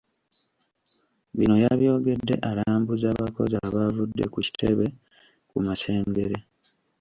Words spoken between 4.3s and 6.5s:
ku kitebe ku Masengere.